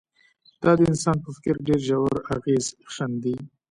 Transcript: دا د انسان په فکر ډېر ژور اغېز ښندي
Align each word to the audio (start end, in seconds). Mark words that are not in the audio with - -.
دا 0.63 0.71
د 0.77 0.81
انسان 0.91 1.17
په 1.23 1.29
فکر 1.35 1.55
ډېر 1.67 1.79
ژور 1.87 2.13
اغېز 2.35 2.65
ښندي 2.93 3.35